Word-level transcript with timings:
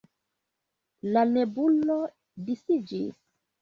La 1.17 1.25
nebulo 1.35 2.01
disiĝis. 2.51 3.27